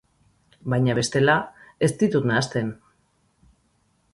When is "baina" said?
0.73-0.95